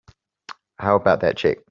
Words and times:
How 0.77 0.95
about 0.95 1.19
that 1.21 1.37
check? 1.37 1.59